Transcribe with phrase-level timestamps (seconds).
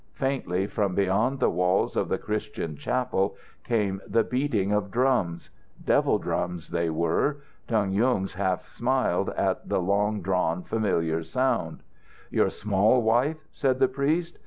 [0.15, 5.51] Faintly, from beyond the walls of the Christian chapel came the beating of drums.
[5.85, 7.43] Devil drums they were.
[7.67, 11.83] Dong Yung half smiled at the long known familiar sound.
[12.31, 14.39] "Your small wife?" said the priest.